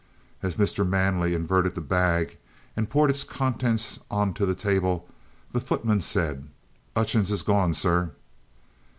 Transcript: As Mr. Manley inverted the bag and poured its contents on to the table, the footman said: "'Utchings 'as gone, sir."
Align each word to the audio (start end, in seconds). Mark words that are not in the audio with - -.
As 0.41 0.55
Mr. 0.55 0.83
Manley 0.83 1.35
inverted 1.35 1.75
the 1.75 1.79
bag 1.81 2.37
and 2.75 2.89
poured 2.89 3.11
its 3.11 3.23
contents 3.23 3.99
on 4.09 4.33
to 4.33 4.47
the 4.47 4.55
table, 4.55 5.07
the 5.51 5.61
footman 5.61 6.01
said: 6.01 6.47
"'Utchings 6.95 7.31
'as 7.31 7.43
gone, 7.43 7.75
sir." 7.75 8.09